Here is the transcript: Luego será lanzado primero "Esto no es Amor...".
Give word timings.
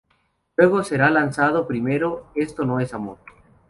Luego 0.55 0.83
será 0.83 1.11
lanzado 1.11 1.67
primero 1.67 2.25
"Esto 2.33 2.65
no 2.65 2.79
es 2.79 2.91
Amor...". 2.95 3.19